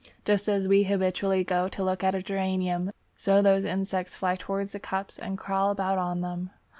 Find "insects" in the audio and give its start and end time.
3.65-4.15